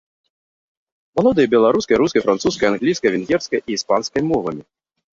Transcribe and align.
Валодае 1.19 1.45
беларускай, 1.53 1.95
рускай, 2.03 2.21
французскай, 2.25 2.67
англійскай, 2.73 3.09
венгерскай 3.19 3.59
і 3.69 3.81
іспанскай 3.81 4.21
мовамі. 4.35 4.63